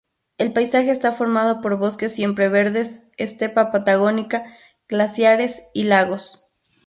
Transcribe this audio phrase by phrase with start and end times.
[0.39, 4.47] El paisaje está formado por bosques siempreverdes, estepa patagónica,
[4.87, 6.41] glaciares y lagos.